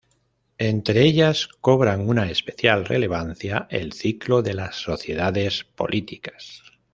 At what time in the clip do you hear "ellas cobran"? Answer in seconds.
1.03-2.07